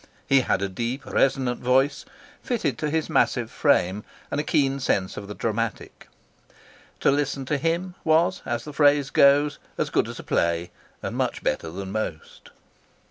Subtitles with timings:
[0.25, 2.05] He had a deep, resonant voice,
[2.41, 6.07] fitted to his massive frame, and a keen sense of the dramatic.
[7.01, 10.71] To listen to him was, as the phrase goes, as good as a play;
[11.03, 12.49] and much better than most.